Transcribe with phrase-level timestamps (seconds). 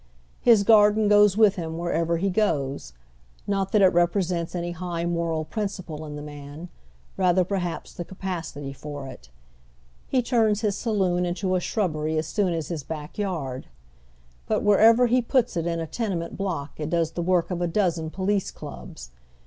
[0.41, 2.93] His garden goes with him wherever he goes.
[3.45, 6.69] !Not that it represents any high moral principle in the man;
[7.17, 9.29] rather perhaps the capacity for it.
[10.07, 13.67] He turns his saloon into a shrnhbery as soon as his back yard.
[14.47, 17.67] But wherever he puts it in a tenement block it does the work of a
[17.67, 19.11] dozen police clubs.